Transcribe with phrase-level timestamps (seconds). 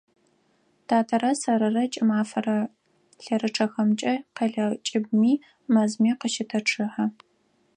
[0.87, 2.57] Татэрэ сэрырэ кӀымафэрэ
[3.23, 5.33] лъэрычъэхэмкӀэ къэлэ кӀыбыми,
[5.73, 7.05] мэзми къащытэчъыхьэ.